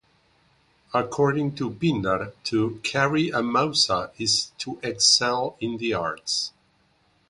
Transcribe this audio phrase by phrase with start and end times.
[0.95, 6.53] According to Pindar, to "carry a "mousa" is "to excel in the arts".